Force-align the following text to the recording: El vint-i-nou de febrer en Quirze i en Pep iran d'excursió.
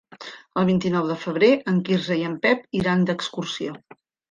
El 0.61 0.63
vint-i-nou 0.69 1.09
de 1.09 1.17
febrer 1.25 1.51
en 1.73 1.77
Quirze 1.91 2.19
i 2.23 2.25
en 2.31 2.35
Pep 2.47 2.67
iran 2.83 3.07
d'excursió. 3.13 3.79